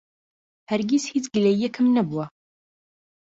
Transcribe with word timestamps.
هەرگیز 0.69 1.03
هیچ 1.13 1.25
گلەیییەکم 1.33 1.85
نەبووە. 1.95 2.25